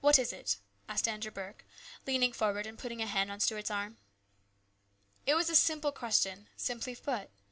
"What 0.00 0.20
is 0.20 0.32
it?" 0.32 0.58
asked 0.88 1.08
Andrew 1.08 1.32
Burke, 1.32 1.64
leaning 2.06 2.32
forward 2.32 2.64
and 2.64 2.78
putting 2.78 3.02
a 3.02 3.06
hand 3.08 3.32
on 3.32 3.40
Stuart's 3.40 3.72
arm. 3.72 3.96
It 5.26 5.34
was 5.34 5.50
a 5.50 5.56
simple 5.56 5.90
question, 5.90 6.48
simply 6.56 6.94
put. 6.94 7.28